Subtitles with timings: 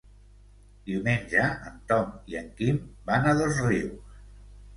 [0.89, 4.19] Diumenge en Tom i en Quim van a Dosrius.